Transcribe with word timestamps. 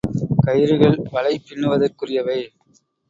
கயிறுகள் 0.45 0.97
வலை 1.11 1.33
பின்னுவதற்குரியவை. 1.47 2.39